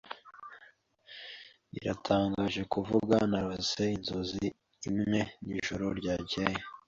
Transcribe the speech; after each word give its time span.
Biratangaje 1.71 2.61
kuvuga, 2.73 3.15
narose 3.31 3.83
inzozi 3.97 4.45
imwe 4.89 5.19
nijoro 5.45 5.85
ryakeye. 5.99 6.61